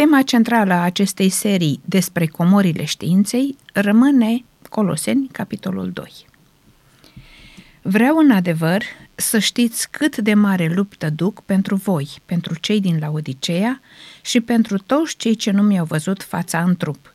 [0.00, 6.12] Tema centrală a acestei serii despre comorile științei rămâne Coloseni, capitolul 2.
[7.82, 8.82] Vreau în adevăr
[9.14, 13.80] să știți cât de mare luptă duc pentru voi, pentru cei din Laodicea
[14.22, 17.14] și pentru toți cei ce nu mi-au văzut fața în trup,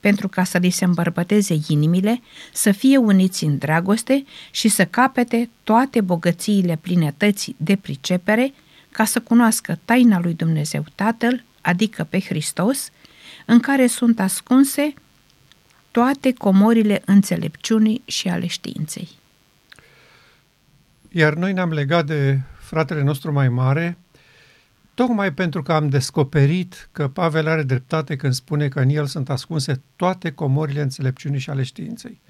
[0.00, 2.20] pentru ca să li se îmbărbăteze inimile,
[2.52, 8.54] să fie uniți în dragoste și să capete toate bogățiile plinătății de pricepere,
[8.90, 12.90] ca să cunoască taina lui Dumnezeu Tatăl, adică pe Hristos,
[13.46, 14.94] în care sunt ascunse
[15.90, 19.08] toate comorile înțelepciunii și ale științei.
[21.10, 23.98] Iar noi ne-am legat de fratele nostru mai mare,
[24.94, 29.30] tocmai pentru că am descoperit că Pavel are dreptate când spune că în el sunt
[29.30, 32.20] ascunse toate comorile înțelepciunii și ale științei.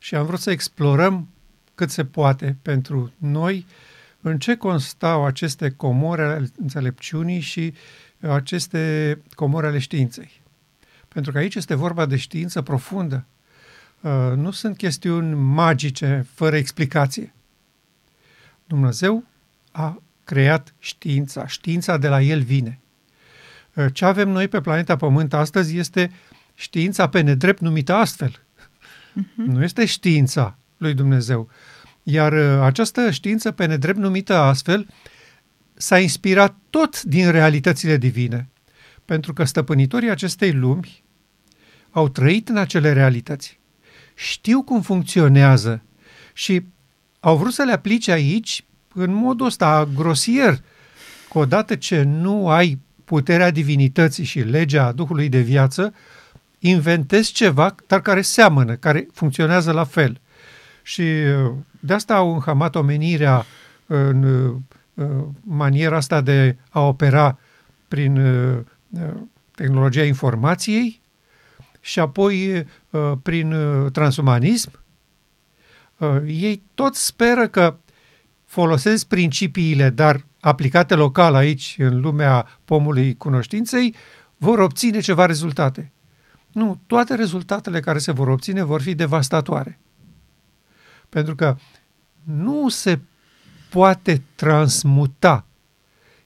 [0.00, 1.28] Și am vrut să explorăm
[1.74, 3.66] cât se poate pentru noi
[4.20, 7.74] în ce constau aceste comori ale înțelepciunii și
[8.20, 10.42] aceste comori ale științei.
[11.08, 13.24] Pentru că aici este vorba de știință profundă.
[14.00, 17.34] Uh, nu sunt chestiuni magice, fără explicație.
[18.64, 19.24] Dumnezeu
[19.72, 21.46] a creat știința.
[21.46, 22.80] Știința de la El vine.
[23.74, 26.12] Uh, ce avem noi pe planeta Pământ astăzi este
[26.54, 28.30] știința pe nedrept numită astfel.
[28.30, 29.46] Uh-huh.
[29.46, 31.50] Nu este știința lui Dumnezeu.
[32.02, 34.86] Iar uh, această știință pe nedrept numită astfel
[35.76, 38.48] s-a inspirat tot din realitățile divine.
[39.04, 41.04] Pentru că stăpânitorii acestei lumi
[41.90, 43.58] au trăit în acele realități.
[44.14, 45.82] Știu cum funcționează
[46.32, 46.62] și
[47.20, 50.62] au vrut să le aplice aici în modul ăsta grosier,
[51.30, 55.94] că odată ce nu ai puterea divinității și legea Duhului de viață,
[56.58, 60.20] inventezi ceva, dar care seamănă, care funcționează la fel.
[60.82, 63.46] Și uh, de asta au înhamat omenirea
[63.86, 64.56] în uh,
[65.40, 67.38] maniera asta de a opera
[67.88, 68.62] prin uh,
[69.54, 71.00] tehnologia informației
[71.80, 72.66] și apoi
[73.22, 73.54] prin
[73.92, 74.70] transumanism.
[76.26, 77.76] Ei tot speră că
[78.44, 83.94] folosesc principiile, dar aplicate local aici, în lumea pomului cunoștinței,
[84.36, 85.92] vor obține ceva rezultate.
[86.52, 89.78] Nu, toate rezultatele care se vor obține vor fi devastatoare.
[91.08, 91.56] Pentru că
[92.22, 93.00] nu se
[93.68, 95.44] poate transmuta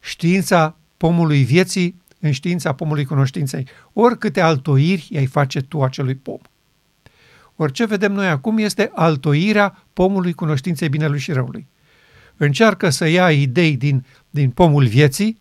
[0.00, 3.66] știința pomului vieții în știința pomului cunoștinței.
[3.92, 6.38] Oricâte altoiri ai face tu acelui pom.
[7.56, 11.66] Orice vedem noi acum este altoirea pomului cunoștinței binelui și răului
[12.36, 15.40] încearcă să ia idei din, din pomul vieții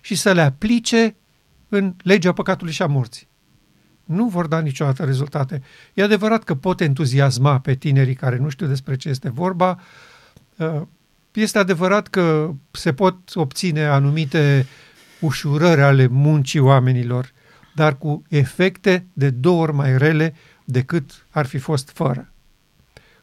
[0.00, 1.14] și să le aplice
[1.68, 3.28] în legea păcatului și a morții.
[4.04, 5.62] Nu vor da niciodată rezultate.
[5.94, 9.80] E adevărat că pot entuziasma pe tinerii care nu știu despre ce este vorba.
[11.34, 14.66] Uh, este adevărat că se pot obține anumite
[15.20, 17.32] ușurări ale muncii oamenilor,
[17.74, 22.32] dar cu efecte de două ori mai rele decât ar fi fost fără.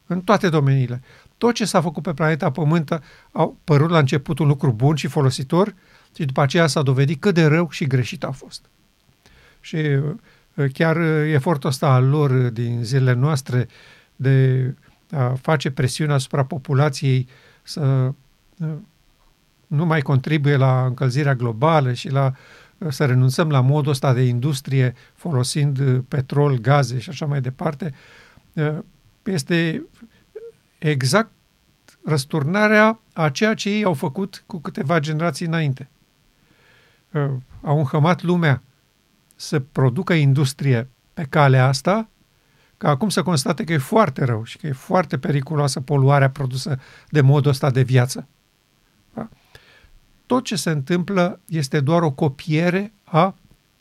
[0.06, 1.02] În toate domeniile
[1.38, 3.00] tot ce s-a făcut pe planeta Pământ
[3.32, 5.74] a părut la început un lucru bun și folositor
[6.16, 8.64] și după aceea s-a dovedit cât de rău și greșit a fost.
[9.60, 13.68] Și uh, chiar uh, efortul ăsta al lor din zilele noastre
[14.16, 14.74] de
[15.10, 17.28] a face presiune asupra populației
[17.68, 18.12] să
[18.58, 18.68] uh,
[19.66, 22.32] nu mai contribuie la încălzirea globală și la
[22.88, 27.94] să renunțăm la modul ăsta de industrie folosind petrol, gaze și așa mai departe,
[29.22, 29.86] este
[30.78, 31.30] exact
[32.04, 35.88] răsturnarea a ceea ce ei au făcut cu câteva generații înainte.
[37.12, 37.30] Uh,
[37.62, 38.62] au înhămat lumea
[39.36, 42.08] să producă industrie pe calea asta,
[42.78, 46.78] ca acum să constate că e foarte rău și că e foarte periculoasă poluarea produsă
[47.08, 48.28] de modul ăsta de viață.
[49.14, 49.28] Da?
[50.26, 53.34] Tot ce se întâmplă este doar o copiere a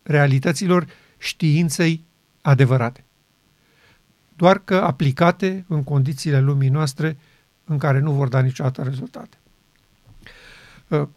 [0.04, 0.88] realităților
[1.18, 2.04] științei
[2.42, 3.02] adevărate
[4.38, 7.18] doar că aplicate în condițiile lumii noastre
[7.64, 9.38] în care nu vor da niciodată rezultate.
[10.88, 11.08] Uh,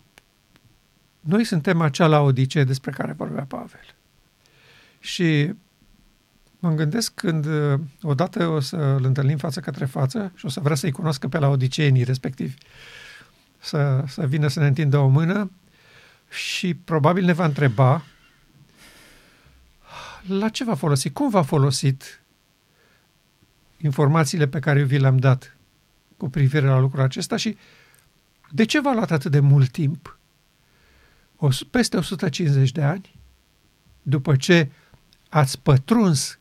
[1.20, 3.94] noi suntem acea la odisee despre care vorbea Pavel.
[5.00, 5.54] Și
[6.60, 10.76] mă gândesc când uh, odată o să-l întâlnim față către față și o să vrea
[10.76, 12.54] să-i cunoască pe la odiceenii respectivi,
[13.58, 15.50] să, să vină să ne întindă o mână
[16.30, 18.04] și probabil ne va întreba
[20.26, 22.22] la ce va folosi, cum va folosit
[23.76, 25.56] informațiile pe care eu vi le-am dat
[26.16, 27.56] cu privire la lucrul acesta și
[28.50, 30.18] de ce v-a luat atât de mult timp?
[31.36, 33.14] O, peste 150 de ani,
[34.02, 34.70] după ce
[35.28, 36.39] ați pătruns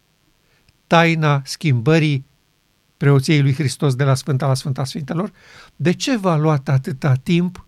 [0.89, 2.25] taina schimbării
[2.97, 5.31] preoției lui Hristos de la Sfânta la Sfânta Sfintelor,
[5.75, 7.65] de ce v-a luat atâta timp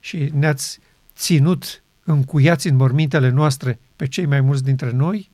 [0.00, 0.78] și ne-ați
[1.16, 5.30] ținut încuiați în mormintele noastre pe cei mai mulți dintre noi?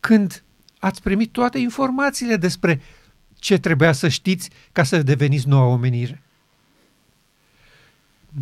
[0.00, 0.44] Când
[0.78, 2.80] ați primit toate informațiile despre
[3.34, 6.22] ce trebuia să știți ca să deveniți noua omenire?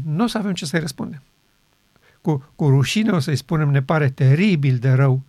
[0.05, 1.23] Nu o să avem ce să-i răspundem.
[2.21, 5.23] Cu, cu rușine o să-i spunem, ne pare teribil de rău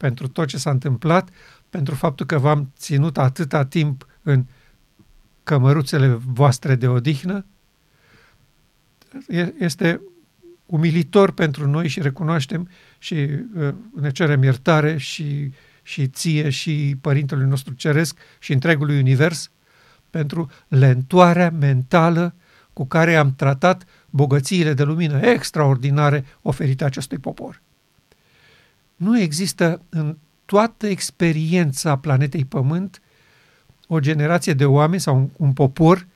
[0.00, 1.28] pentru tot ce s-a întâmplat,
[1.70, 4.44] pentru faptul că v-am ținut atâta timp în
[5.42, 7.46] cămăruțele voastre de odihnă.
[9.58, 10.00] Este
[10.66, 12.68] umilitor pentru noi și recunoaștem
[12.98, 15.52] și uh, ne cerem iertare și,
[15.82, 19.50] și ție și Părintelui nostru Ceresc și întregului Univers
[20.10, 22.34] pentru lentoarea mentală
[22.72, 27.62] cu care am tratat bogățiile de lumină extraordinare oferite acestui popor.
[29.00, 33.00] Nu există în toată experiența planetei Pământ
[33.86, 36.06] o generație de oameni sau un, un popor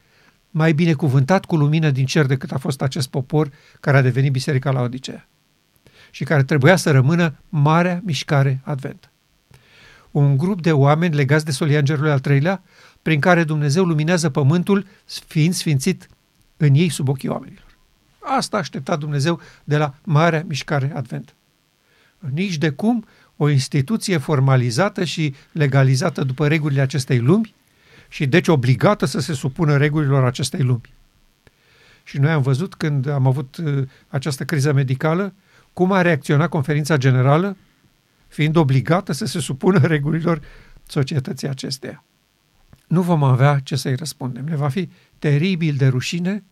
[0.50, 3.50] mai binecuvântat cu lumină din cer decât a fost acest popor
[3.80, 5.28] care a devenit Biserica la Odisea
[6.10, 9.10] și care trebuia să rămână marea mișcare adventă.
[10.10, 12.62] Un grup de oameni legați de solia Îngerului al treilea,
[13.02, 14.86] prin care Dumnezeu luminează pământul,
[15.26, 16.08] fiind sfințit
[16.56, 17.76] în ei sub ochii oamenilor.
[18.18, 21.32] Asta aștepta Dumnezeu de la marea mișcare adventă.
[22.32, 23.06] Nici de cum
[23.36, 27.54] o instituție formalizată și legalizată după regulile acestei lumi
[28.08, 30.92] și deci obligată să se supună regulilor acestei lumi.
[32.04, 35.34] Și noi am văzut când am avut uh, această criză medicală,
[35.72, 37.56] cum a reacționat conferința generală,
[38.28, 40.40] fiind obligată să se supună regulilor
[40.86, 42.04] societății acesteia.
[42.86, 44.44] Nu vom avea ce să-i răspundem.
[44.44, 44.88] Ne va fi
[45.18, 46.44] teribil de rușine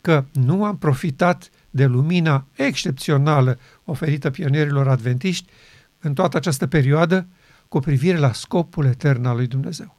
[0.00, 5.50] că nu am profitat de lumina excepțională oferită pionierilor adventiști
[5.98, 7.26] în toată această perioadă
[7.68, 9.96] cu privire la scopul etern al lui Dumnezeu.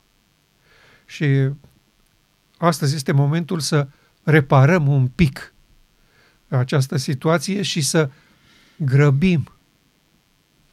[1.05, 1.49] Și
[2.57, 3.87] astăzi este momentul să
[4.23, 5.53] reparăm un pic
[6.47, 8.09] această situație și să
[8.75, 9.51] grăbim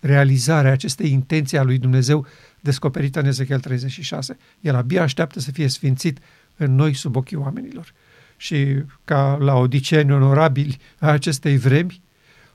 [0.00, 2.26] realizarea acestei intenții a lui Dumnezeu
[2.60, 4.36] descoperită în Ezechiel 36.
[4.60, 6.18] El abia așteaptă să fie sfințit
[6.56, 7.94] în noi sub ochii oamenilor.
[8.40, 12.02] Și ca la odiceni onorabili a acestei vremi,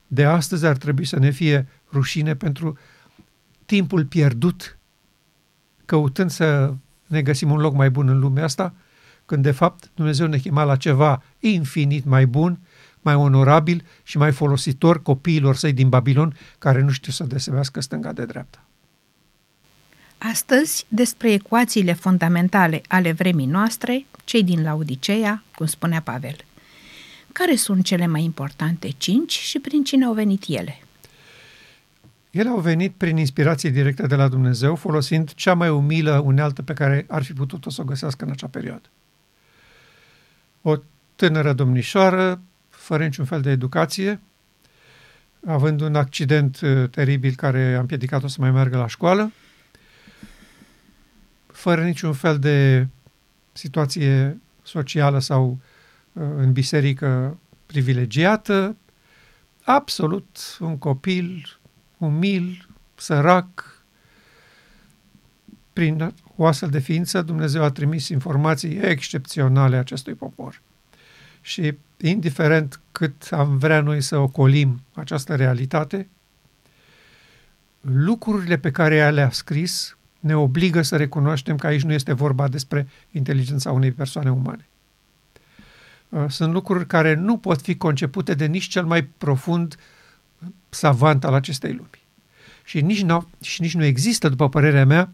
[0.07, 2.77] de astăzi ar trebui să ne fie rușine pentru
[3.65, 4.77] timpul pierdut
[5.85, 6.73] căutând să
[7.07, 8.73] ne găsim un loc mai bun în lumea asta,
[9.25, 12.59] când de fapt Dumnezeu ne chema la ceva infinit mai bun,
[13.01, 18.11] mai onorabil și mai folositor copiilor săi din Babilon care nu știu să desebească stânga
[18.11, 18.63] de dreapta.
[20.17, 26.35] Astăzi, despre ecuațiile fundamentale ale vremii noastre, cei din Laodicea, cum spunea Pavel.
[27.31, 30.79] Care sunt cele mai importante cinci și prin cine au venit ele?
[32.31, 36.73] Ele au venit prin inspirație directă de la Dumnezeu, folosind cea mai umilă unealtă pe
[36.73, 38.89] care ar fi putut-o să o găsească în acea perioadă.
[40.61, 40.75] O
[41.15, 44.21] tânără domnișoară, fără niciun fel de educație,
[45.45, 49.31] având un accident uh, teribil care a împiedicat-o să mai meargă la școală,
[51.47, 52.87] fără niciun fel de
[53.53, 55.59] situație socială sau
[56.13, 58.75] uh, în biserică privilegiată,
[59.63, 61.59] absolut un copil
[61.97, 63.83] umil, sărac,
[65.73, 70.61] prin o astfel de ființă, Dumnezeu a trimis informații excepționale acestui popor.
[71.41, 76.09] Și indiferent cât am vrea noi să ocolim această realitate,
[77.81, 82.47] lucrurile pe care ea le-a scris ne obligă să recunoaștem că aici nu este vorba
[82.47, 84.67] despre inteligența unei persoane umane.
[86.09, 89.75] Uh, sunt lucruri care nu pot fi concepute de nici cel mai profund
[90.69, 92.01] savant al acestei lumi.
[92.63, 95.13] Și nici, nu, și nici nu există, după părerea mea,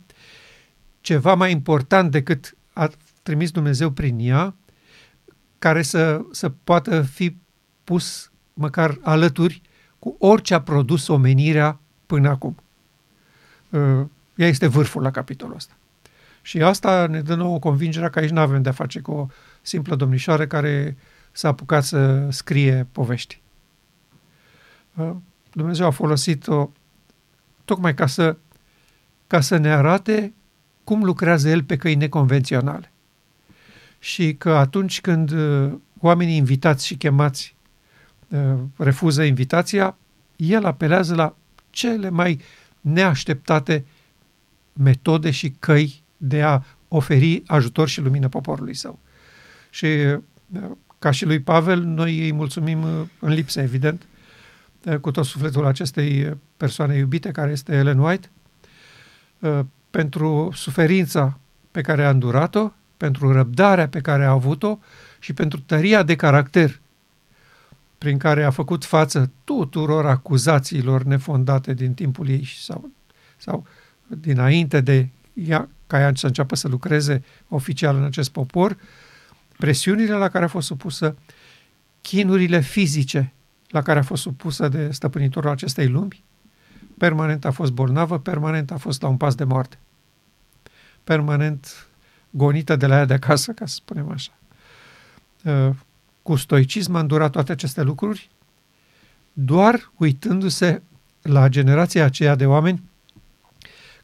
[1.01, 2.89] ceva mai important decât a
[3.23, 4.55] trimis Dumnezeu prin ea,
[5.59, 7.35] care să, să poată fi
[7.83, 9.61] pus măcar alături
[9.99, 12.55] cu orice a produs omenirea până acum.
[14.39, 15.73] Uh, ea este vârful la capitolul ăsta.
[16.41, 19.27] Și asta ne dă nouă convingerea că aici nu avem de-a face cu o
[19.61, 20.97] simplă domnișoară care
[21.31, 23.41] s-a apucat să scrie povești.
[24.95, 25.11] Uh,
[25.51, 26.69] Dumnezeu a folosit-o
[27.65, 28.37] tocmai ca să,
[29.27, 30.33] ca să ne arate
[30.83, 32.91] cum lucrează El pe căi neconvenționale.
[33.99, 37.55] Și că atunci când uh, oamenii invitați și chemați
[38.27, 39.97] uh, refuză invitația,
[40.35, 41.35] El apelează la
[41.69, 42.39] cele mai
[42.81, 43.85] neașteptate
[44.83, 48.99] metode și căi de a oferi ajutor și lumină poporului său.
[49.69, 50.19] Și uh,
[50.99, 52.83] ca și lui Pavel, noi îi mulțumim
[53.19, 54.05] în lipsă, evident,
[55.01, 58.29] cu tot sufletul acestei persoane iubite, care este Ellen White,
[59.89, 61.39] pentru suferința
[61.71, 64.79] pe care a îndurat-o, pentru răbdarea pe care a avut-o
[65.19, 66.79] și pentru tăria de caracter
[67.97, 72.89] prin care a făcut față tuturor acuzațiilor nefondate din timpul ei sau,
[73.37, 73.65] sau
[74.09, 78.77] dinainte de ea, ca ea să înceapă să lucreze oficial în acest popor,
[79.57, 81.15] presiunile la care a fost supusă,
[82.01, 83.33] chinurile fizice
[83.67, 86.23] la care a fost supusă de stăpânitorul acestei lumi,
[86.97, 89.77] permanent a fost bolnavă, permanent a fost la un pas de moarte.
[91.03, 91.87] Permanent
[92.29, 94.31] gonită de la ea de acasă, ca să spunem așa.
[95.43, 95.75] Uh,
[96.21, 98.29] cu stoicism a îndurat toate aceste lucruri,
[99.33, 100.81] doar uitându-se
[101.21, 102.88] la generația aceea de oameni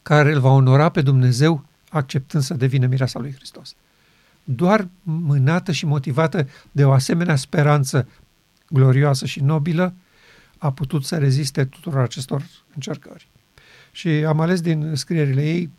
[0.07, 3.75] care îl va onora pe Dumnezeu acceptând să devină mireasa lui Hristos.
[4.43, 8.07] Doar mânată și motivată de o asemenea speranță
[8.69, 9.93] glorioasă și nobilă,
[10.57, 13.27] a putut să reziste tuturor acestor încercări.
[13.91, 15.69] Și am ales din scrierile ei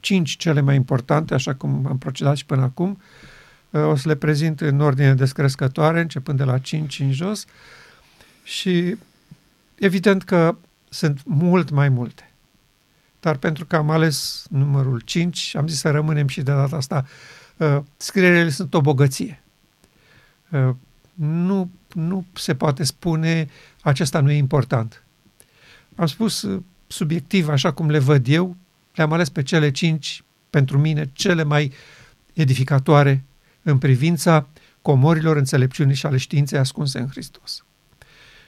[0.00, 3.00] cinci cele mai importante, așa cum am procedat și până acum.
[3.70, 7.44] O să le prezint în ordine descrescătoare, începând de la 5 în jos.
[8.42, 8.96] Și
[9.74, 10.56] evident că
[10.88, 12.27] sunt mult mai multe.
[13.20, 17.06] Dar pentru că am ales numărul 5, am zis să rămânem și de data asta.
[17.56, 19.42] Uh, scrierile sunt o bogăție.
[20.50, 20.74] Uh,
[21.14, 23.48] nu, nu se poate spune
[23.80, 25.02] acesta nu e important.
[25.94, 28.56] Am spus uh, subiectiv, așa cum le văd eu,
[28.94, 31.72] le-am ales pe cele cinci, pentru mine, cele mai
[32.32, 33.24] edificatoare
[33.62, 34.48] în privința
[34.82, 37.64] comorilor înțelepciunii și ale științei ascunse în Hristos.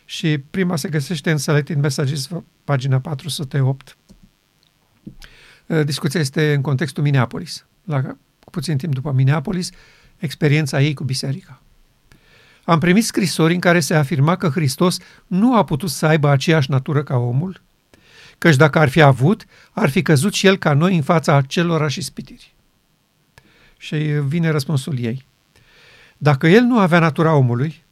[0.04, 2.28] Și prima se găsește în Selected Messages,
[2.64, 3.96] pagina 408.
[5.70, 7.66] Uh, discuția este în contextul Minneapolis.
[7.84, 8.16] La
[8.50, 9.70] puțin timp după Minneapolis,
[10.18, 11.62] experiența ei cu biserica.
[12.64, 16.70] Am primit scrisori în care se afirma că Hristos nu a putut să aibă aceeași
[16.70, 17.60] natură ca omul,
[18.38, 21.98] căci dacă ar fi avut, ar fi căzut și el ca noi în fața acelorași
[21.98, 22.54] ispitiri.
[23.76, 23.96] Și
[24.26, 25.26] vine răspunsul ei.
[26.16, 27.82] Dacă el nu avea natura omului,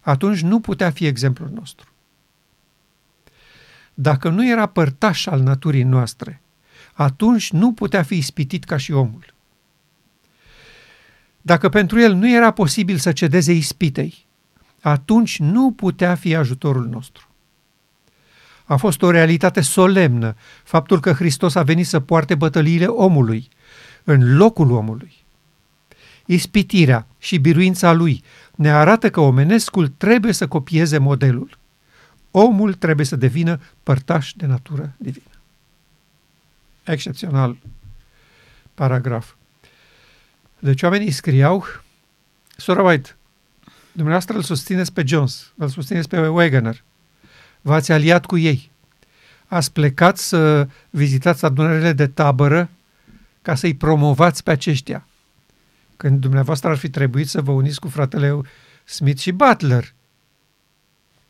[0.00, 1.88] atunci nu putea fi exemplul nostru.
[3.94, 6.38] Dacă nu era părtaș al naturii noastre,
[6.94, 9.34] atunci nu putea fi ispitit ca și omul.
[11.40, 14.26] Dacă pentru el nu era posibil să cedeze ispitei,
[14.80, 17.28] atunci nu putea fi ajutorul nostru.
[18.64, 23.48] A fost o realitate solemnă faptul că Hristos a venit să poarte bătăliile omului,
[24.04, 25.12] în locul omului.
[26.26, 28.22] Ispitirea și biruința lui
[28.54, 31.58] ne arată că omenescul trebuie să copieze modelul.
[32.30, 35.33] Omul trebuie să devină părtaș de natură divină.
[36.84, 37.56] Excepțional
[38.74, 39.32] paragraf.
[40.58, 41.64] Deci oamenii scriau,
[42.56, 43.16] Sora White,
[43.92, 46.82] dumneavoastră îl susțineți pe Jones, îl susțineți pe Wegener,
[47.60, 48.70] v-ați aliat cu ei,
[49.46, 52.70] ați plecat să vizitați adunările de tabără
[53.42, 55.06] ca să-i promovați pe aceștia.
[55.96, 58.40] Când dumneavoastră ar fi trebuit să vă uniți cu fratele
[58.84, 59.94] Smith și Butler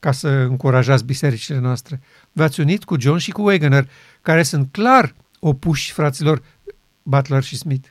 [0.00, 2.00] ca să încurajați bisericile noastre.
[2.32, 3.88] V-ați unit cu John și cu Wegener,
[4.22, 5.14] care sunt clar
[5.46, 6.42] opuși fraților
[7.02, 7.88] Butler și Smith.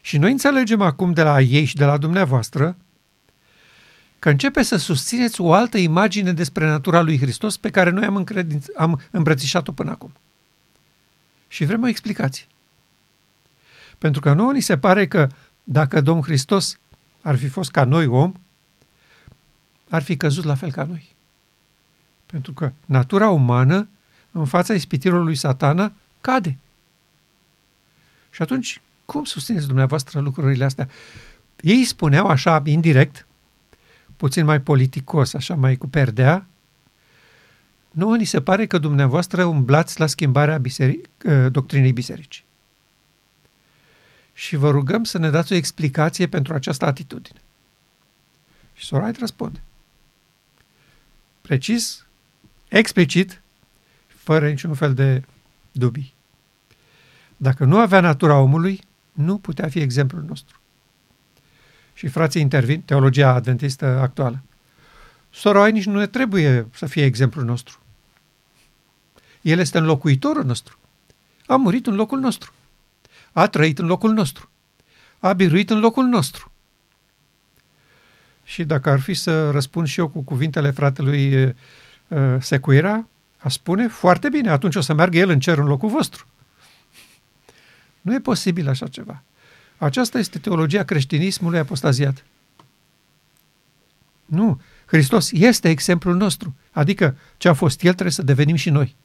[0.00, 2.76] Și noi înțelegem acum de la ei și de la dumneavoastră
[4.18, 8.16] că începe să susțineți o altă imagine despre natura lui Hristos pe care noi am,
[8.16, 10.12] încredinț, am îmbrățișat-o până acum.
[11.48, 12.46] Și vrem o explicație.
[13.98, 15.28] Pentru că nouă ni se pare că
[15.64, 16.78] dacă Domnul Hristos
[17.22, 18.32] ar fi fost ca noi om,
[19.88, 21.14] ar fi căzut la fel ca noi.
[22.26, 23.88] Pentru că natura umană,
[24.38, 26.58] în fața ispitirilor lui satana, cade.
[28.30, 30.88] Și atunci, cum susțineți dumneavoastră lucrurile astea?
[31.60, 33.26] Ei spuneau așa, indirect,
[34.16, 36.46] puțin mai politicos, așa mai cu perdea,
[37.90, 42.44] nouă ni se pare că dumneavoastră umblați la schimbarea biseric, ă, doctrinei bisericii.
[44.32, 47.40] Și vă rugăm să ne dați o explicație pentru această atitudine.
[48.74, 49.60] Și Sorait răspunde.
[51.40, 52.06] Precis,
[52.68, 53.42] explicit,
[54.28, 55.22] fără niciun fel de
[55.72, 56.14] dubii.
[57.36, 58.80] Dacă nu avea natura omului,
[59.12, 60.60] nu putea fi exemplul nostru.
[61.92, 64.42] Și frații intervin, teologia adventistă actuală.
[65.30, 67.80] Soroai nici nu ne trebuie să fie exemplul nostru.
[69.40, 70.78] El este înlocuitorul nostru.
[71.46, 72.52] A murit în locul nostru.
[73.32, 74.50] A trăit în locul nostru.
[75.18, 76.52] A biruit în locul nostru.
[78.44, 81.54] Și dacă ar fi să răspund și eu cu cuvintele fratelui uh,
[82.40, 83.06] Secuira,
[83.38, 86.26] a spune, foarte bine, atunci o să meargă el în cer în locul vostru.
[88.00, 89.22] Nu e posibil așa ceva.
[89.78, 92.24] Aceasta este teologia creștinismului apostaziat.
[94.24, 94.60] Nu.
[94.86, 96.54] Hristos este exemplul nostru.
[96.72, 98.96] Adică ce a fost El trebuie să devenim și noi.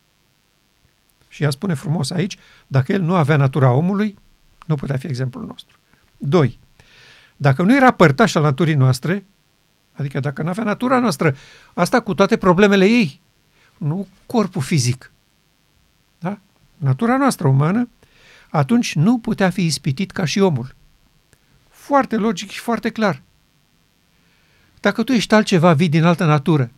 [1.27, 2.37] Și ea spune frumos aici,
[2.67, 4.17] dacă El nu avea natura omului,
[4.65, 5.77] nu putea fi exemplul nostru.
[6.17, 6.59] 2.
[7.35, 9.25] Dacă nu era părtaș al naturii noastre,
[9.93, 11.35] Adică dacă nu avea natura noastră,
[11.73, 13.21] asta cu toate problemele ei,
[13.77, 15.11] nu corpul fizic,
[16.19, 16.39] da?
[16.77, 17.89] natura noastră umană,
[18.49, 20.75] atunci nu putea fi ispitit ca și omul.
[21.69, 23.21] Foarte logic și foarte clar.
[24.79, 26.71] Dacă tu ești altceva, vii din altă natură,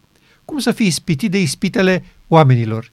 [0.46, 2.92] cum să fii ispitit de ispitele oamenilor?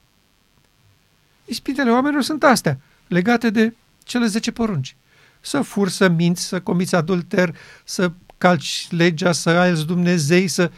[1.45, 4.95] Ispitele oamenilor sunt astea, legate de cele 10 porunci.
[5.41, 10.71] Să fur, să minți, să comiți adulter, să calci legea, să alți Dumnezei, să,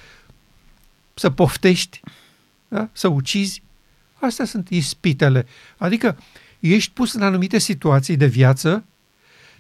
[1.14, 2.00] să poftești,
[2.68, 2.90] da?
[2.92, 3.64] să ucizi.
[4.14, 5.46] Astea sunt ispitele.
[5.78, 6.18] Adică
[6.60, 8.86] ești pus în anumite situații de viață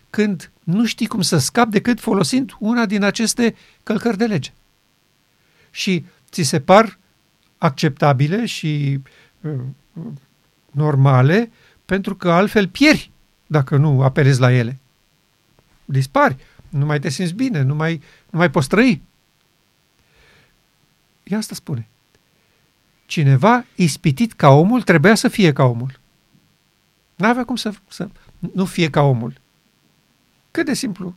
[0.09, 4.53] când nu știi cum să scapi decât folosind una din aceste călcări de lege.
[5.71, 7.00] Și ți se par
[7.57, 9.00] acceptabile și
[9.41, 9.51] uh,
[10.71, 11.51] normale
[11.85, 13.12] pentru că altfel pieri
[13.47, 14.79] dacă nu apelezi la ele.
[15.85, 16.35] Dispari,
[16.69, 19.01] nu mai te simți bine, nu mai, nu mai poți trăi.
[21.24, 21.88] Ia asta spune.
[23.05, 26.00] Cineva ispitit ca omul trebuia să fie ca omul.
[27.15, 28.09] N-avea cum să, să
[28.53, 29.33] nu fie ca omul.
[30.51, 31.15] Cât de simplu,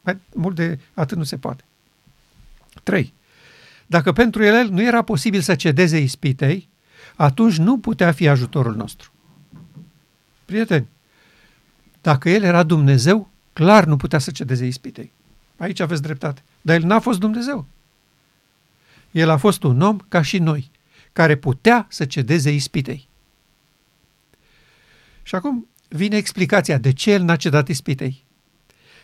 [0.00, 1.64] mai mult de atât nu se poate.
[2.82, 3.12] 3.
[3.86, 6.68] Dacă pentru el nu era posibil să cedeze ispitei,
[7.16, 9.12] atunci nu putea fi ajutorul nostru.
[10.44, 10.86] Prieteni,
[12.00, 15.12] dacă el era Dumnezeu, clar nu putea să cedeze ispitei.
[15.56, 16.42] Aici aveți dreptate.
[16.60, 17.66] Dar el n-a fost Dumnezeu.
[19.10, 20.70] El a fost un om ca și noi,
[21.14, 23.08] care putea să cedeze ispitei.
[25.22, 28.24] Și acum vine explicația de ce el n-a cedat ispitei.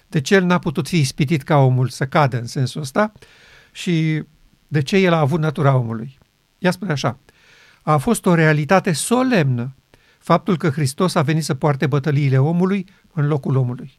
[0.09, 3.13] De ce el n-a putut fi ispitit ca omul să cadă în sensul ăsta
[3.73, 4.23] și
[4.69, 6.19] de ce el a avut natura omului.
[6.59, 7.19] Ea spune așa,
[7.83, 9.75] a fost o realitate solemnă
[10.19, 13.99] faptul că Hristos a venit să poarte bătăliile omului în locul omului.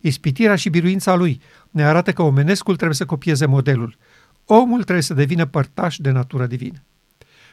[0.00, 3.96] Ispitirea și biruința lui ne arată că omenescul trebuie să copieze modelul.
[4.44, 6.82] Omul trebuie să devină părtaș de natură divină.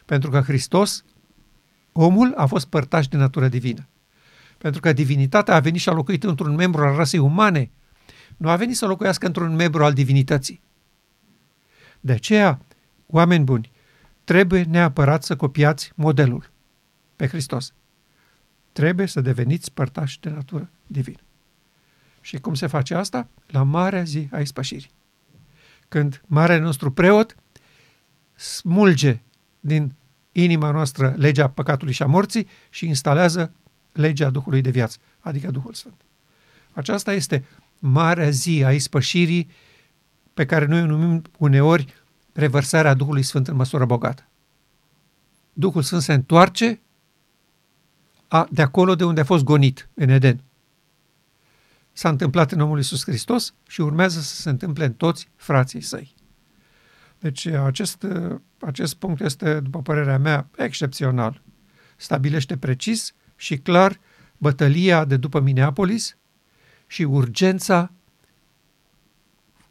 [0.05, 1.03] Pentru că Hristos,
[1.91, 3.87] omul a fost părtaș de natură divină.
[4.57, 7.71] Pentru că divinitatea a venit și a locuit într-un membru al rasei umane,
[8.37, 10.61] nu a venit să locuiască într-un membru al divinității.
[11.99, 12.59] De aceea,
[13.05, 13.71] oameni buni,
[14.23, 16.49] trebuie neapărat să copiați modelul
[17.15, 17.73] pe Hristos.
[18.71, 21.19] Trebuie să deveniți părtași de natură divină.
[22.21, 23.27] Și cum se face asta?
[23.47, 24.91] La marea zi a ispășirii.
[25.87, 27.35] Când marele nostru preot
[28.35, 29.19] smulge
[29.59, 29.93] din
[30.41, 33.51] inima noastră legea păcatului și a morții și instalează
[33.91, 36.01] legea Duhului de viață, adică Duhul Sfânt.
[36.73, 37.45] Aceasta este
[37.79, 39.49] marea zi a ispășirii
[40.33, 41.93] pe care noi o numim uneori
[42.33, 44.27] revărsarea Duhului Sfânt în măsură bogată.
[45.53, 46.79] Duhul Sfânt se întoarce
[48.27, 50.43] a, de acolo de unde a fost gonit, în Eden.
[51.91, 56.14] S-a întâmplat în omul Iisus Hristos și urmează să se întâmple în toți frații săi.
[57.19, 58.05] Deci acest,
[58.59, 61.41] acest punct este, după părerea mea, excepțional.
[61.95, 63.99] Stabilește precis și clar
[64.37, 66.17] bătălia de după Minneapolis
[66.87, 67.91] și urgența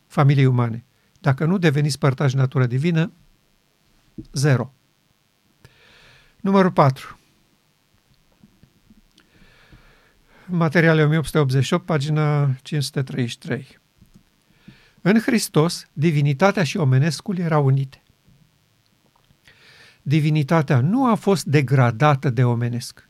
[0.07, 0.85] familiei umane.
[1.21, 3.13] Dacă nu deveniți părtași natură divină,
[4.33, 4.73] zero.
[6.41, 7.19] Numărul 4.
[10.47, 13.79] Materiale 1888, pagina 533.
[15.07, 18.03] În Hristos, divinitatea și omenescul erau unite.
[20.03, 23.09] Divinitatea nu a fost degradată de omenesc.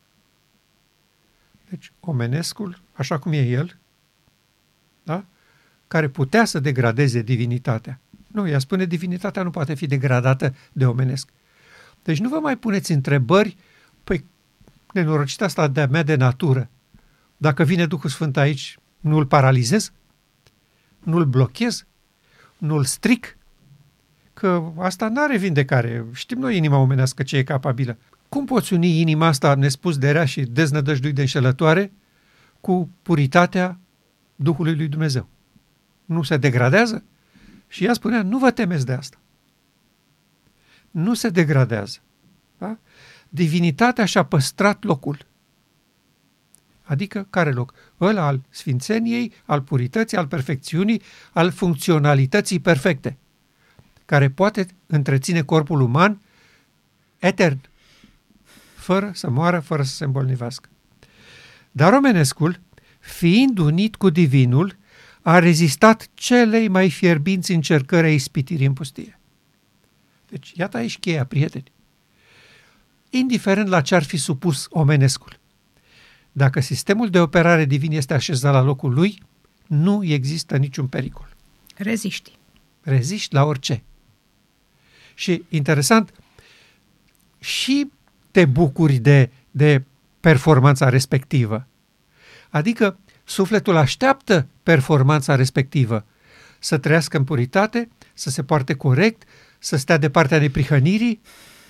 [1.70, 3.78] Deci, omenescul, așa cum e el,
[5.02, 5.24] da?
[5.86, 8.00] care putea să degradeze divinitatea.
[8.26, 11.28] Nu, ea spune divinitatea nu poate fi degradată de omenesc.
[12.02, 13.56] Deci nu vă mai puneți întrebări,
[14.04, 14.24] păi,
[14.92, 16.68] nenorocita asta de-a mea de natură.
[17.36, 19.92] Dacă vine Duhul Sfânt aici, nu îl paralizez?
[21.04, 21.86] Nu îl blochez?
[22.58, 23.36] Nu îl stric?
[24.34, 26.04] Că asta nu are vindecare.
[26.12, 27.98] Știm noi inima omenească ce e capabilă.
[28.28, 31.92] Cum poți uni inima asta nespus de rea și deznădăjduit de înșelătoare
[32.60, 33.78] cu puritatea
[34.36, 35.28] Duhului lui Dumnezeu?
[36.04, 37.04] Nu se degradează?
[37.68, 39.16] Și ea spunea, nu vă temeți de asta.
[40.90, 41.98] Nu se degradează.
[42.58, 42.78] Da?
[43.28, 45.26] Divinitatea și-a păstrat locul.
[46.84, 47.74] Adică care loc?
[48.00, 53.16] Ăla al sfințeniei, al purității, al perfecțiunii, al funcționalității perfecte,
[54.04, 56.20] care poate întreține corpul uman
[57.18, 57.60] etern,
[58.74, 60.68] fără să moară, fără să se îmbolnivească.
[61.70, 62.60] Dar omenescul,
[63.00, 64.76] fiind unit cu divinul,
[65.22, 69.18] a rezistat celei mai fierbinți încercări a ispitirii în pustie.
[70.28, 71.72] Deci, iată aici cheia, prieteni.
[73.10, 75.38] Indiferent la ce ar fi supus omenescul,
[76.36, 79.22] dacă sistemul de operare divin este așezat la locul lui,
[79.66, 81.28] nu există niciun pericol.
[81.76, 82.38] Reziști.
[82.82, 83.82] Reziști la orice.
[85.14, 86.12] Și interesant,
[87.38, 87.90] și
[88.30, 89.84] te bucuri de, de
[90.20, 91.66] performanța respectivă.
[92.50, 96.04] Adică sufletul așteaptă performanța respectivă,
[96.58, 99.22] să trăiască în puritate, să se poarte corect,
[99.58, 101.20] să stea de partea neprihănirii.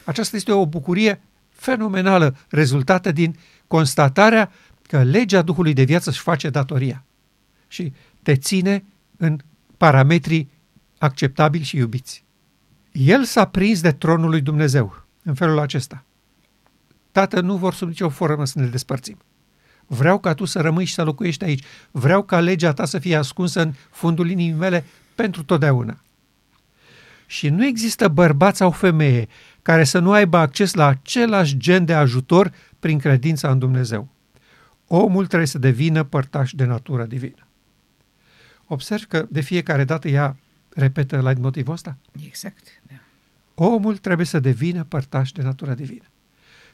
[0.05, 6.51] Aceasta este o bucurie fenomenală rezultată din constatarea că legea Duhului de viață își face
[6.51, 7.05] datoria
[7.69, 8.85] și te ține
[9.17, 9.39] în
[9.77, 10.51] parametrii
[10.99, 12.25] acceptabili și iubiți.
[12.93, 16.05] El s-a prins de tronul lui Dumnezeu în felul acesta.
[17.13, 19.19] Tată, nu vor sub nicio formă să ne despărțim.
[19.87, 21.65] Vreau ca tu să rămâi și să locuiești aici.
[21.91, 25.97] Vreau ca legea ta să fie ascunsă în fundul inimii mele pentru totdeauna.
[27.27, 29.29] Și nu există bărbat sau femeie
[29.65, 34.09] care să nu aibă acces la același gen de ajutor prin credința în Dumnezeu.
[34.87, 37.47] Omul trebuie să devină părtaș de natură divină.
[38.67, 40.37] Observ că de fiecare dată ea
[40.69, 41.97] repetă la motivul ăsta.
[42.27, 42.95] Exact, da.
[43.55, 46.05] Omul trebuie să devină părtaș de natură divină.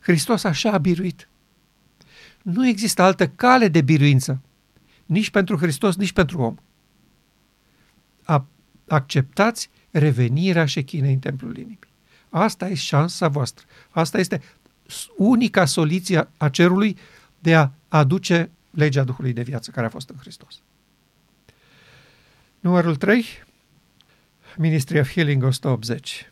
[0.00, 1.28] Hristos așa a biruit.
[2.42, 4.40] Nu există altă cale de biruință,
[5.06, 6.54] nici pentru Hristos, nici pentru om.
[8.22, 8.46] A,
[8.88, 11.89] acceptați revenirea șechinei în templul inimii.
[12.30, 13.66] Asta e șansa voastră.
[13.90, 14.42] Asta este
[15.16, 16.96] unica soluție a cerului
[17.38, 20.60] de a aduce legea Duhului de viață care a fost în Hristos.
[22.60, 23.24] Numărul 3,
[24.56, 26.30] Ministry of Healing 180.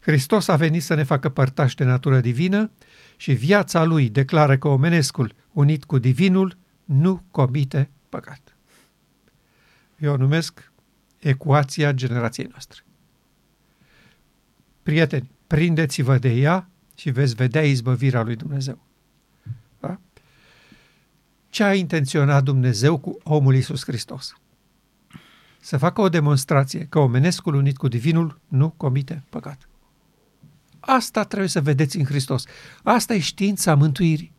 [0.00, 2.70] Hristos a venit să ne facă părtași de natură divină
[3.16, 8.56] și viața lui declară că omenescul unit cu divinul nu comite păcat.
[9.98, 10.72] Eu o numesc
[11.18, 12.82] ecuația generației noastre.
[14.88, 18.78] Prieteni, prindeți-vă de ea și veți vedea izbăvirea lui Dumnezeu.
[19.80, 20.00] Da?
[21.50, 24.34] Ce a intenționat Dumnezeu cu omul Iisus Hristos?
[25.60, 29.68] Să facă o demonstrație că omenescul unit cu divinul nu comite păcat.
[30.80, 32.44] Asta trebuie să vedeți în Hristos.
[32.82, 34.32] Asta e știința mântuirii.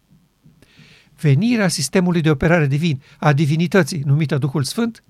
[1.19, 5.03] Venirea sistemului de operare divin, a divinității, numită Duhul Sfânt,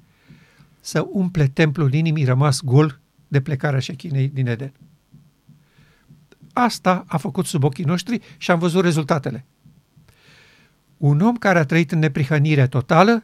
[0.80, 4.74] să umple templul inimii rămas gol de plecarea șechinei din Eden.
[6.60, 9.46] Asta a făcut sub ochii noștri și am văzut rezultatele.
[10.98, 13.24] Un om care a trăit în neprihănire totală,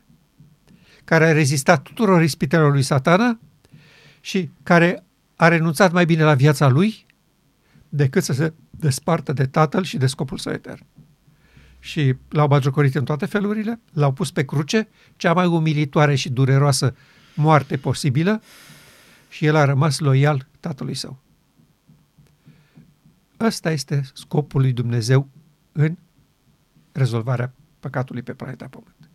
[1.04, 3.40] care a rezistat tuturor ispitelor lui satana
[4.22, 5.04] și care
[5.36, 7.06] a renunțat mai bine la viața lui
[7.90, 10.86] decât să se despartă de tatăl și de scopul său etern.
[11.80, 16.96] Și l-au bagiocorit în toate felurile, l-au pus pe cruce, cea mai umilitoare și dureroasă
[17.34, 18.42] moarte posibilă,
[19.30, 21.25] și el a rămas loial tatălui său.
[23.40, 25.30] Ăsta este scopul lui Dumnezeu
[25.72, 25.98] în
[26.92, 29.10] rezolvarea păcatului pe planeta Pământ.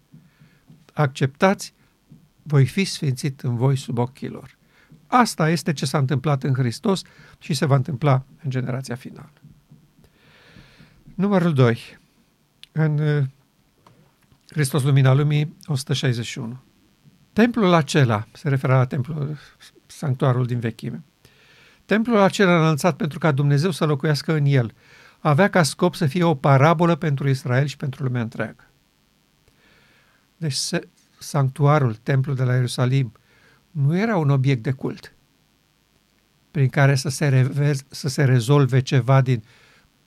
[0.93, 1.75] Acceptați,
[2.43, 4.59] voi fi sfințit în voi sub ochii lor.
[5.07, 7.03] Asta este ce s-a întâmplat în Hristos
[7.39, 9.33] și se va întâmpla în generația finală.
[11.15, 11.79] Numărul 2.
[12.73, 13.25] În uh,
[14.49, 16.59] Hristos Lumina Lumii 161.
[17.33, 19.39] Templul acela, se referă la templul,
[19.87, 21.03] sanctuarul din vechime,
[21.91, 24.75] templul acela înălțat pentru ca Dumnezeu să locuiască în el,
[25.19, 28.71] avea ca scop să fie o parabolă pentru Israel și pentru lumea întreagă.
[30.37, 30.57] Deci
[31.19, 33.13] sanctuarul, templul de la Ierusalim,
[33.71, 35.15] nu era un obiect de cult
[36.51, 39.45] prin care să se, revez, să se rezolve ceva din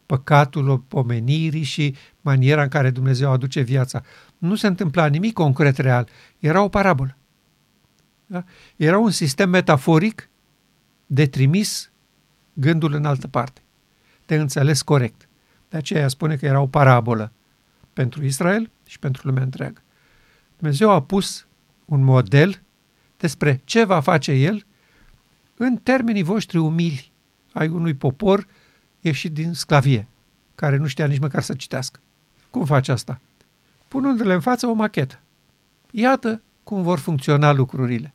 [0.06, 4.02] păcatul pomenirii și maniera în care Dumnezeu aduce viața.
[4.38, 6.10] Nu se întâmpla nimic concret real.
[6.40, 7.18] Era o parabolă.
[8.26, 8.44] Da?
[8.76, 10.28] Era un sistem metaforic
[11.06, 11.92] de trimis
[12.54, 13.62] gândul în altă parte,
[14.26, 15.28] de înțeles corect.
[15.70, 17.32] De aceea spune că era o parabolă
[17.94, 19.82] pentru Israel și pentru lumea întreagă.
[20.58, 21.48] Dumnezeu a pus
[21.86, 22.62] un model
[23.18, 24.66] despre ce va face El
[25.58, 27.12] în termenii voștri umili
[27.54, 28.48] ai unui popor
[29.02, 30.08] ieșit din sclavie,
[30.56, 32.00] care nu știa nici măcar să citească.
[32.50, 33.20] Cum face asta?
[33.88, 35.20] Punându-le în față o machetă.
[35.92, 38.14] Iată cum vor funcționa lucrurile.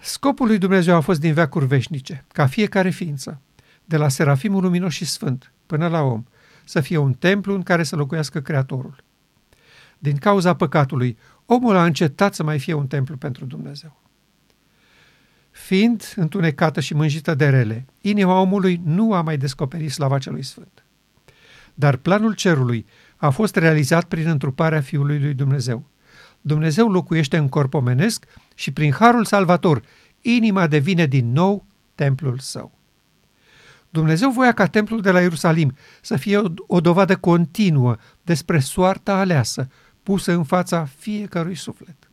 [0.00, 3.40] Scopul lui Dumnezeu a fost din veacuri veșnice, ca fiecare ființă,
[3.84, 6.24] de la serafimul luminos și sfânt până la om,
[6.64, 9.04] să fie un templu în care să locuiască Creatorul.
[9.98, 14.00] Din cauza păcatului, omul a încetat să mai fie un templu pentru Dumnezeu.
[15.50, 20.84] Fiind întunecată și mânjită de rele, inima omului nu a mai descoperit slava celui sfânt.
[21.74, 22.86] Dar planul cerului
[23.16, 25.84] a fost realizat prin întruparea Fiului lui Dumnezeu.
[26.40, 28.24] Dumnezeu locuiește în corp omenesc
[28.60, 29.82] și prin harul salvator,
[30.20, 32.78] inima devine din nou templul său.
[33.90, 39.14] Dumnezeu voia ca templul de la Ierusalim să fie o, o dovadă continuă despre soarta
[39.14, 39.68] aleasă,
[40.02, 42.10] pusă în fața fiecărui suflet.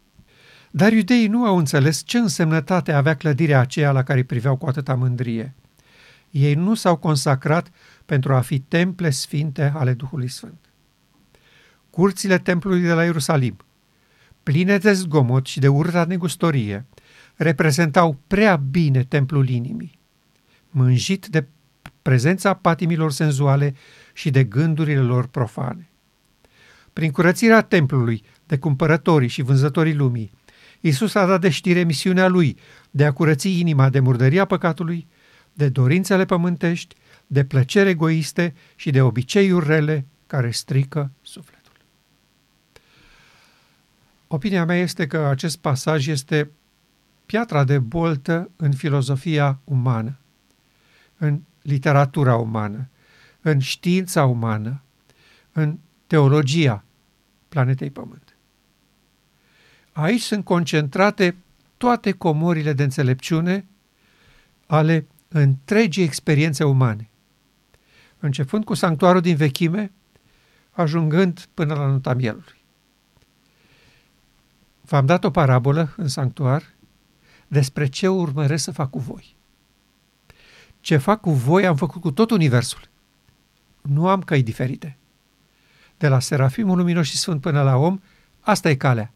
[0.72, 4.96] Dar iudeii nu au înțeles ce însemnătate avea clădirea aceea la care priveau cu atâta
[4.96, 5.56] mândrie.
[6.30, 7.70] Ei nu s-au consacrat
[8.06, 10.60] pentru a fi temple sfinte ale Duhului Sfânt.
[11.90, 13.58] Curțile templului de la Ierusalim,
[14.48, 16.86] pline de zgomot și de urta negustorie,
[17.36, 20.00] reprezentau prea bine templul inimii,
[20.70, 21.48] mânjit de
[22.02, 23.76] prezența patimilor senzuale
[24.14, 25.90] și de gândurile lor profane.
[26.94, 30.32] Prin curățirea templului de cumpărătorii și vânzătorii lumii,
[30.82, 32.58] Iisus a dat de știre misiunea lui
[32.92, 35.08] de a curăți inima de murdăria păcatului,
[35.54, 36.96] de dorințele pământești,
[37.28, 41.57] de plăceri egoiste și de obiceiuri rele care strică sufletul.
[44.28, 46.52] Opinia mea este că acest pasaj este
[47.26, 50.18] piatra de boltă în filozofia umană,
[51.18, 52.90] în literatura umană,
[53.42, 54.82] în știința umană,
[55.52, 56.84] în teologia
[57.50, 58.36] planetei Pământ.
[59.92, 61.36] Aici sunt concentrate
[61.78, 63.66] toate comorile de înțelepciune
[64.66, 67.10] ale întregii experiențe umane,
[68.20, 69.92] începând cu sanctuarul din vechime,
[70.72, 72.57] ajungând până la nota mielului.
[74.88, 76.64] V-am dat o parabolă în sanctuar
[77.48, 79.36] despre ce urmăresc să fac cu voi.
[80.80, 82.90] Ce fac cu voi am făcut cu tot universul.
[83.82, 84.98] Nu am căi diferite.
[85.98, 88.00] De la Serafimul Luminos și Sfânt până la om,
[88.40, 89.12] asta e calea.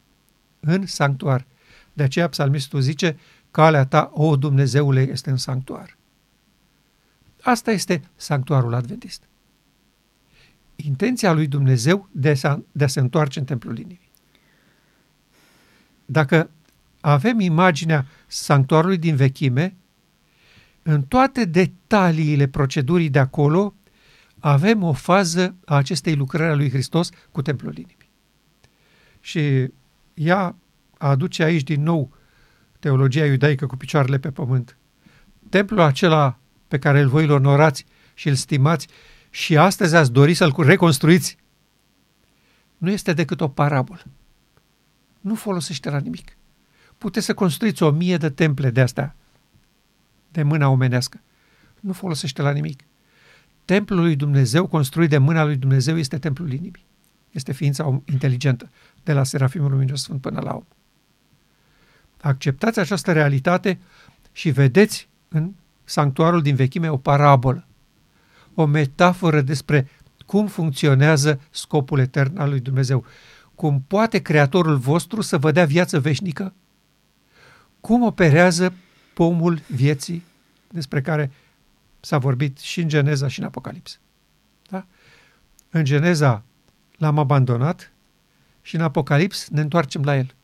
[0.60, 1.46] În sanctuar.
[1.94, 3.18] De aceea psalmistul zice,
[3.52, 5.98] calea ta, o Dumnezeule, este în sanctuar.
[7.42, 9.24] Asta este sanctuarul adventist.
[10.76, 14.11] Intenția lui Dumnezeu de a, de a se întoarce în templul inimii.
[16.12, 16.50] Dacă
[17.02, 19.76] avem imaginea sanctuarului din vechime,
[20.84, 23.76] în toate detaliile procedurii de acolo,
[24.39, 28.10] avem o fază a acestei lucrări a lui Hristos cu templul inimii.
[29.19, 29.69] Și
[30.13, 30.56] ea
[30.97, 32.13] aduce aici din nou
[32.80, 34.78] teologia iudaică cu picioarele pe pământ.
[35.50, 38.88] Templul acela pe care îl voi îl onorați și îl stimați
[39.30, 41.38] și astăzi ați dori să-l reconstruiți,
[42.78, 44.02] nu este decât o parabolă.
[45.22, 46.38] Nu folosește la nimic.
[46.98, 49.16] Puteți să construiți o mie de temple de astea,
[50.32, 51.22] de mâna omenească.
[51.80, 52.84] Nu folosește la nimic.
[53.66, 56.86] Templul lui Dumnezeu, construit de mâna lui Dumnezeu, este templul inimii.
[57.32, 58.70] Este ființa inteligentă,
[59.04, 60.64] de la Serafimul Luminos Sfânt până la om.
[62.22, 63.80] Acceptați această realitate
[64.32, 65.54] și vedeți în
[65.84, 67.66] sanctuarul din vechime o parabolă,
[68.54, 69.88] o metaforă despre
[70.26, 73.06] cum funcționează scopul etern al lui Dumnezeu.
[73.62, 76.54] Cum poate Creatorul vostru să vă dea viață veșnică?
[77.80, 78.74] Cum operează
[79.13, 80.24] pomul vieții
[80.69, 81.32] despre care
[82.00, 84.00] s-a vorbit și în Geneza și în Apocalips.
[84.69, 84.86] Da?
[85.69, 86.43] În Geneza
[86.97, 87.91] l-am abandonat
[88.62, 90.36] și în Apocalips ne întoarcem la el.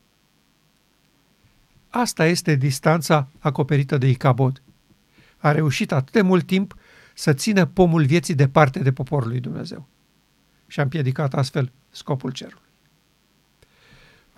[1.88, 4.62] Asta este distanța acoperită de Icabod.
[5.38, 6.76] A reușit atât de mult timp
[7.14, 9.88] să țină pomul vieții departe de poporul lui Dumnezeu
[10.66, 12.66] și a împiedicat astfel scopul cerului.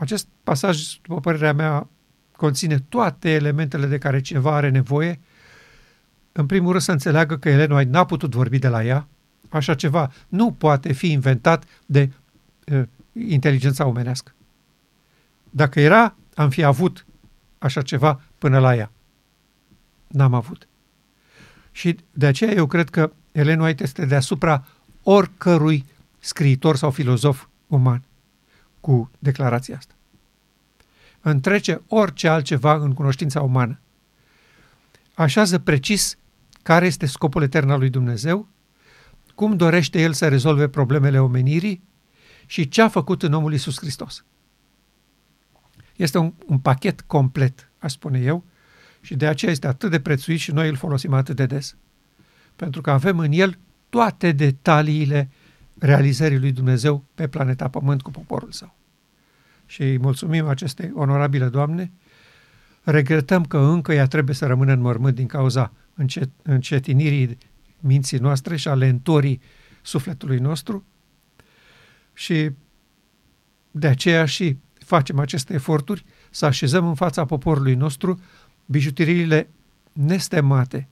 [0.00, 1.88] Acest pasaj, după părerea mea,
[2.36, 5.20] conține toate elementele de care ceva are nevoie.
[6.32, 9.08] În primul rând să înțeleagă că Elena n-a putut vorbi de la ea.
[9.48, 12.12] Așa ceva nu poate fi inventat de
[12.66, 12.82] uh,
[13.12, 14.32] inteligența omenească.
[15.50, 17.06] Dacă era, am fi avut
[17.58, 18.90] așa ceva până la ea.
[20.06, 20.68] N-am avut.
[21.72, 24.64] Și de aceea eu cred că Ellen White este deasupra
[25.02, 25.84] oricărui
[26.18, 28.02] scriitor sau filozof uman
[28.80, 29.94] cu declarația asta.
[31.20, 33.80] Întrece orice altceva în cunoștința umană.
[35.14, 36.18] Așează precis
[36.62, 38.48] care este scopul etern al lui Dumnezeu,
[39.34, 41.82] cum dorește El să rezolve problemele omenirii
[42.46, 44.24] și ce a făcut în omul Iisus Hristos.
[45.96, 48.44] Este un, un pachet complet, aș spune eu,
[49.00, 51.76] și de aceea este atât de prețuit și noi îl folosim atât de des.
[52.56, 55.30] Pentru că avem în el toate detaliile
[55.80, 58.74] realizării lui Dumnezeu pe planeta Pământ cu poporul său.
[59.66, 61.92] Și îi mulțumim acestei onorabile Doamne.
[62.82, 67.38] Regretăm că încă ea trebuie să rămână în mormânt din cauza încet, încetinirii
[67.80, 69.40] minții noastre și a lentorii
[69.82, 70.84] sufletului nostru.
[72.12, 72.50] Și
[73.70, 78.20] de aceea și facem aceste eforturi să așezăm în fața poporului nostru
[78.66, 79.50] bijuteriile
[79.92, 80.88] nestemate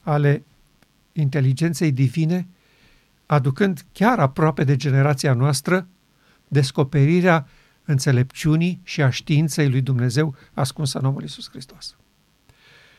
[0.00, 0.44] ale
[1.12, 2.48] inteligenței divine,
[3.28, 5.86] aducând chiar aproape de generația noastră
[6.48, 7.46] descoperirea
[7.84, 11.96] înțelepciunii și a științei lui Dumnezeu ascunsă în omul Iisus Hristos.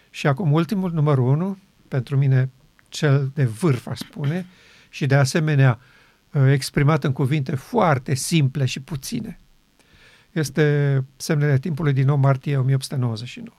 [0.09, 2.49] Și acum ultimul, numărul unu, pentru mine
[2.89, 4.45] cel de vârf, aș spune,
[4.89, 5.79] și de asemenea
[6.51, 9.39] exprimat în cuvinte foarte simple și puține.
[10.31, 13.57] Este semnele timpului din 9 martie 1899.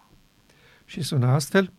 [0.84, 1.72] Și sună astfel,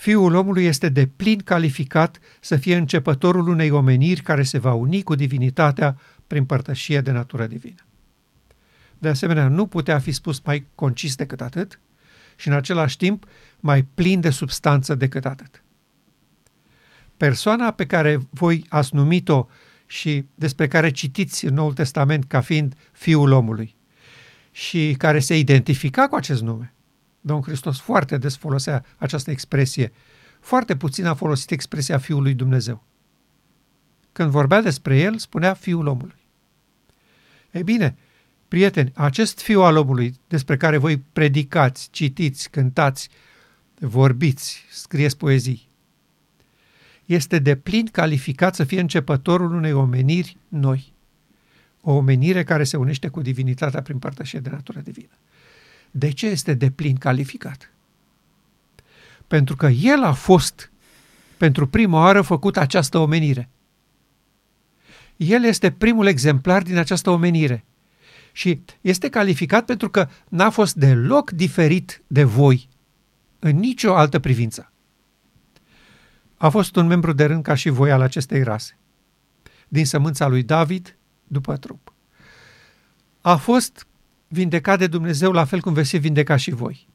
[0.00, 5.02] Fiul omului este de plin calificat să fie începătorul unei omeniri care se va uni
[5.02, 7.86] cu divinitatea prin părtășie de natură divină.
[8.98, 11.80] De asemenea, nu putea fi spus mai concis decât atât
[12.36, 13.26] și în același timp
[13.60, 15.62] mai plin de substanță decât atât.
[17.16, 19.46] Persoana pe care voi ați numit-o
[19.86, 23.76] și despre care citiți în Noul Testament ca fiind Fiul omului
[24.50, 26.74] și care se identifica cu acest nume,
[27.20, 29.92] Domnul Hristos foarte des folosea această expresie.
[30.40, 32.84] Foarte puțin a folosit expresia Fiului Dumnezeu.
[34.12, 36.18] Când vorbea despre el, spunea Fiul omului.
[37.50, 37.96] Ei bine,
[38.48, 43.08] prieteni, acest Fiu al omului despre care voi predicați, citiți, cântați,
[43.78, 45.70] vorbiți, scrieți poezii,
[47.04, 50.92] este de plin calificat să fie începătorul unei omeniri noi.
[51.80, 55.18] O omenire care se unește cu divinitatea prin părtășie de natură divină.
[55.90, 57.72] De ce este de plin calificat?
[59.26, 60.70] Pentru că el a fost
[61.36, 63.48] pentru prima oară făcut această omenire.
[65.16, 67.64] El este primul exemplar din această omenire.
[68.32, 72.68] Și este calificat pentru că n-a fost deloc diferit de voi
[73.38, 74.72] în nicio altă privință.
[76.36, 78.78] A fost un membru de rând ca și voi al acestei rase.
[79.68, 81.92] Din sămânța lui David, după trup.
[83.20, 83.86] A fost
[84.32, 86.88] vindecat de Dumnezeu la fel cum veți fi vindecat și voi.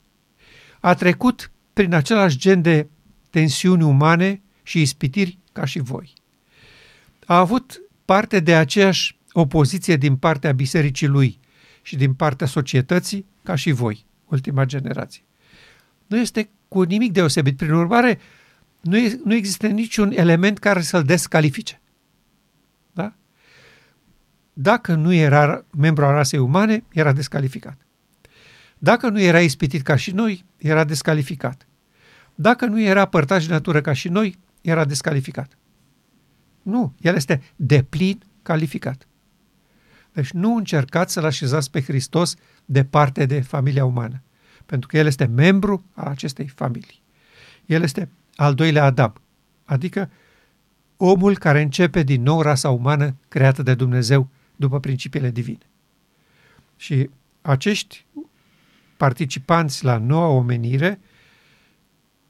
[0.79, 2.87] A trecut prin același gen de
[3.29, 6.13] tensiuni umane și ispitiri ca și voi.
[7.25, 11.39] A avut parte de aceeași opoziție din partea bisericii lui
[11.81, 15.23] și din partea societății ca și voi, ultima generație.
[16.07, 17.57] Nu este cu nimic deosebit.
[17.57, 18.19] Prin urmare,
[18.81, 21.81] nu, e, nu există niciun element care să-l descalifice.
[24.57, 27.77] Dacă nu era membru al rasei umane, era descalificat.
[28.77, 31.67] Dacă nu era ispitit ca și noi, era descalificat.
[32.35, 35.57] Dacă nu era părtaș de natură ca și noi, era descalificat.
[36.61, 39.07] Nu, el este deplin calificat.
[40.13, 44.21] Deci nu încercați să-L așezați pe Hristos departe de familia umană,
[44.65, 47.01] pentru că El este membru al acestei familii.
[47.65, 49.13] El este al doilea Adam,
[49.65, 50.09] adică
[50.97, 55.69] omul care începe din nou rasa umană creată de Dumnezeu după principiile divine.
[56.77, 57.09] Și
[57.41, 58.05] acești
[58.97, 60.99] participanți la noua omenire,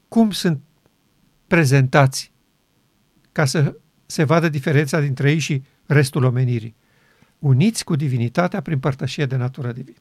[0.08, 0.60] cum sunt
[1.46, 2.32] prezentați
[3.32, 6.74] ca să se vadă diferența dintre ei și restul omenirii?
[7.38, 9.98] Uniți cu divinitatea prin părtășie de natură divină.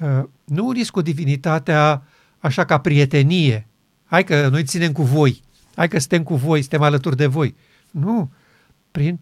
[0.00, 2.02] Uh, nu uniți cu divinitatea
[2.38, 3.66] așa ca prietenie.
[4.04, 5.42] Hai că noi ținem cu voi.
[5.74, 7.54] Hai că suntem cu voi, suntem alături de voi.
[7.90, 8.32] Nu.
[8.90, 9.18] Prin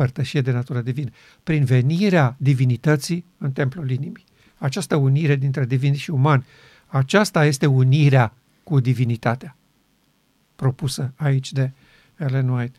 [0.00, 1.10] părtășie de natură divină,
[1.42, 4.24] prin venirea divinității în templul inimii.
[4.58, 6.44] Această unire dintre divin și uman,
[6.86, 9.56] aceasta este unirea cu divinitatea
[10.56, 11.72] propusă aici de
[12.16, 12.78] Ellen White.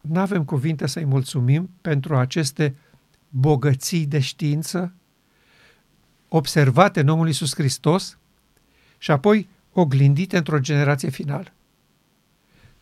[0.00, 2.74] Nu avem cuvinte să-i mulțumim pentru aceste
[3.28, 4.92] bogății de știință
[6.28, 8.18] observate în omul Iisus Hristos
[8.98, 11.52] și apoi oglindite într-o generație finală.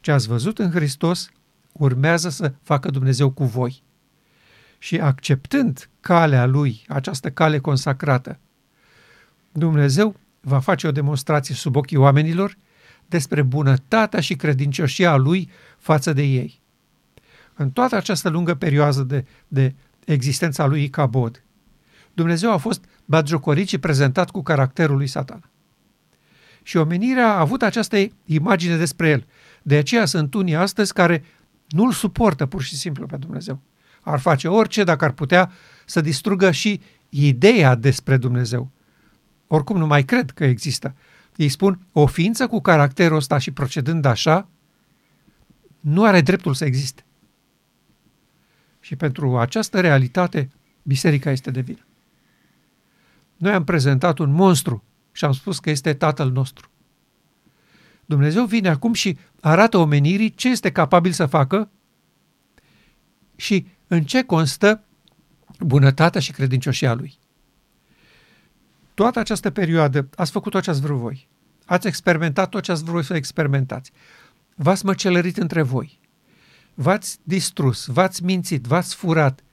[0.00, 1.30] Ce ați văzut în Hristos
[1.78, 3.82] urmează să facă Dumnezeu cu voi.
[4.78, 8.38] Și acceptând calea lui, această cale consacrată,
[9.52, 12.56] Dumnezeu va face o demonstrație sub ochii oamenilor
[13.06, 16.60] despre bunătatea și credincioșia lui față de ei.
[17.54, 21.42] În toată această lungă perioadă de, de existența lui Icabod,
[22.12, 25.50] Dumnezeu a fost batjocorit și prezentat cu caracterul lui Satan.
[26.62, 29.26] Și omenirea a avut această imagine despre el.
[29.62, 31.24] De aceea sunt unii astăzi care
[31.74, 33.60] nu-L suportă pur și simplu pe Dumnezeu.
[34.00, 35.52] Ar face orice dacă ar putea
[35.84, 38.70] să distrugă și ideea despre Dumnezeu.
[39.46, 40.94] Oricum nu mai cred că există.
[41.36, 44.48] Ei spun, o ființă cu caracterul ăsta și procedând așa,
[45.80, 47.04] nu are dreptul să existe.
[48.80, 50.50] Și pentru această realitate,
[50.82, 51.86] biserica este de vină.
[53.36, 56.70] Noi am prezentat un monstru și am spus că este Tatăl nostru.
[58.06, 61.70] Dumnezeu vine acum și arată omenirii ce este capabil să facă
[63.36, 64.84] și în ce constă
[65.60, 67.18] bunătatea și credincioșia lui.
[68.94, 71.28] Toată această perioadă ați făcut tot ce ați vrut voi.
[71.64, 73.92] Ați experimentat tot ce ați vrut să experimentați.
[74.54, 75.98] V-ați măcelărit între voi.
[76.74, 79.44] V-ați distrus, v-ați mințit, v-ați furat.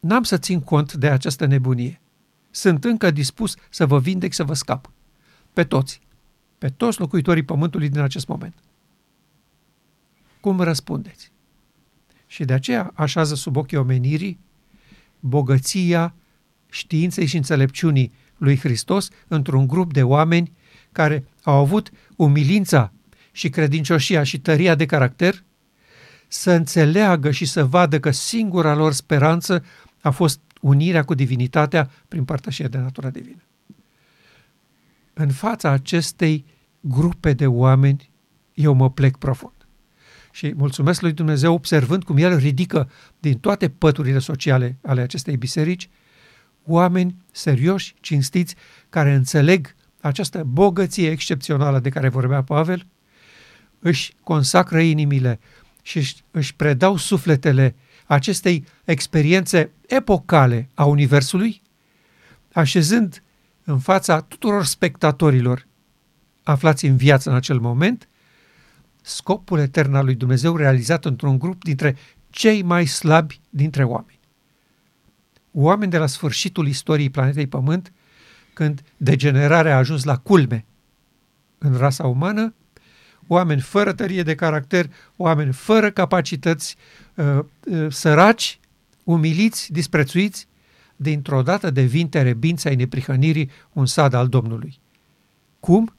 [0.00, 2.00] N-am să țin cont de această nebunie.
[2.50, 4.90] Sunt încă dispus să vă vindec, să vă scap.
[5.52, 6.00] Pe toți
[6.62, 8.54] pe toți locuitorii pământului din acest moment.
[10.40, 11.32] Cum răspundeți?
[12.26, 14.38] Și de aceea așează sub ochii omenirii
[15.20, 16.14] bogăția
[16.70, 20.52] științei și înțelepciunii lui Hristos într-un grup de oameni
[20.92, 22.92] care au avut umilința
[23.32, 25.42] și credincioșia și tăria de caracter
[26.28, 29.64] să înțeleagă și să vadă că singura lor speranță
[30.00, 33.42] a fost unirea cu divinitatea prin părtășie de natura divină.
[35.12, 36.44] În fața acestei
[36.80, 38.10] grupe de oameni,
[38.54, 39.52] eu mă plec profund.
[40.30, 45.88] Și mulțumesc lui Dumnezeu observând cum El ridică din toate păturile sociale ale acestei biserici
[46.64, 48.54] oameni serioși, cinstiți,
[48.88, 52.86] care înțeleg această bogăție excepțională de care vorbea Pavel,
[53.78, 55.40] își consacră inimile
[55.82, 57.74] și își predau sufletele
[58.06, 61.62] acestei experiențe epocale a Universului,
[62.52, 63.22] așezând
[63.64, 65.66] în fața tuturor spectatorilor
[66.42, 68.08] aflați în viață în acel moment,
[69.00, 71.96] scopul etern al lui Dumnezeu realizat într-un grup dintre
[72.30, 74.20] cei mai slabi dintre oameni.
[75.52, 77.92] Oameni de la sfârșitul istoriei planetei Pământ,
[78.52, 80.64] când degenerarea a ajuns la culme
[81.58, 82.54] în rasa umană,
[83.26, 86.76] oameni fără tărie de caracter, oameni fără capacități,
[87.14, 88.60] uh, uh, săraci,
[89.04, 90.46] umiliți, disprețuiți,
[91.02, 94.80] dintr-o dată devin terebința ai neprihănirii un sad al Domnului.
[95.60, 95.94] Cum?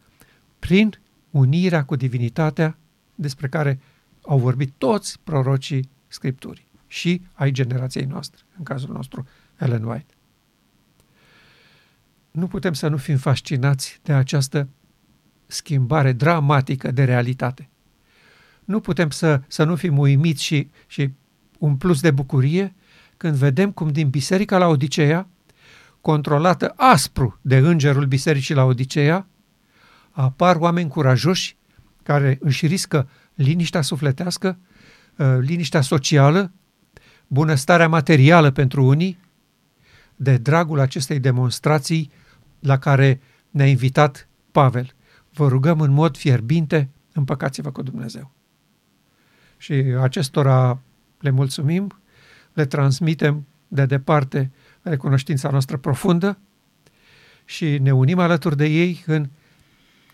[0.60, 1.00] Prin
[1.30, 2.78] unirea cu divinitatea
[3.16, 3.80] despre care
[4.22, 9.28] au vorbit toți prorocii Scripturii și ai generației noastre, în cazul nostru
[9.60, 10.14] Ellen White.
[12.32, 14.68] Nu putem să nu fim fascinați de această
[15.48, 17.70] schimbare dramatică de realitate.
[18.66, 21.10] Nu putem să, să nu fim uimiți și, și
[21.60, 22.76] un plus de bucurie
[23.24, 25.28] când vedem cum din biserica la Odiceea,
[26.02, 29.28] controlată aspru de îngerul bisericii la Odiceea,
[30.12, 31.58] apar oameni curajoși
[32.04, 34.58] care își riscă liniștea sufletească,
[35.18, 36.52] uh, liniștea socială,
[37.28, 39.18] bunăstarea materială pentru unii,
[40.16, 42.12] de dragul acestei demonstrații
[42.60, 44.94] la care ne-a invitat Pavel.
[45.34, 48.32] Vă rugăm în mod fierbinte, împăcați-vă cu Dumnezeu.
[49.58, 50.82] Și acestora
[51.20, 52.03] le mulțumim,
[52.54, 54.52] le transmitem de departe
[54.82, 56.38] recunoștința noastră profundă
[57.46, 59.30] și ne unim alături de ei în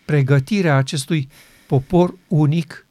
[0.04, 1.28] pregătirea acestui
[1.66, 2.86] popor unic,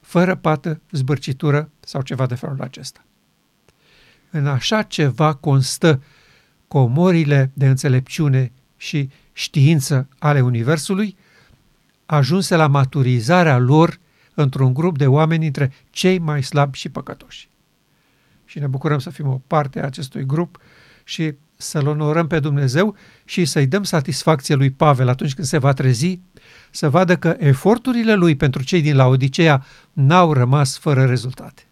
[0.00, 3.04] fără pată, zbârcitură sau ceva de felul acesta.
[4.30, 6.02] În așa ceva constă
[6.68, 11.16] comorile de înțelepciune și știință ale Universului,
[12.06, 13.98] ajunse la maturizarea lor
[14.34, 17.48] într-un grup de oameni între cei mai slabi și păcătoși.
[18.54, 20.58] Și ne bucurăm să fim o parte a acestui grup
[21.04, 25.72] și să-L onorăm pe Dumnezeu și să-i dăm satisfacție lui Pavel atunci când se va
[25.72, 26.20] trezi,
[26.70, 31.62] să vadă că eforturile lui pentru cei din Laodicea n-au rămas fără rezultate.